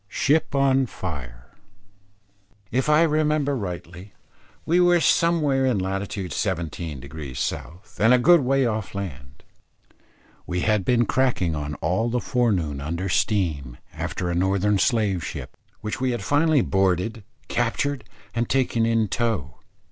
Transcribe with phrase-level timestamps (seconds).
[0.07, 1.51] SHIP ON FIRE.
[2.71, 4.15] If I remember rightly,
[4.65, 6.01] we were somewhere in lat.
[6.01, 9.43] 17° South, and a good way off land.
[10.47, 15.55] We had been cracking on all the forenoon under steam, after a Northern slave ship,
[15.81, 19.59] which we had finally boarded, captured, and taken in tow.